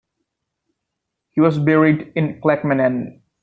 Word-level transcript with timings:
He 1.29 1.41
was 1.41 1.59
buried 1.59 2.11
in 2.15 2.41
Clackmannan. 2.41 3.21